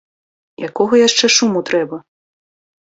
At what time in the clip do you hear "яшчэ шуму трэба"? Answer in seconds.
1.07-2.03